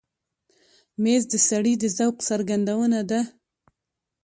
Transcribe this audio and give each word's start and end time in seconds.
مېز 1.03 1.23
د 1.31 1.33
سړي 1.49 1.73
د 1.81 1.83
ذوق 1.97 2.15
څرګندونه 2.29 2.99
ده. 3.09 3.21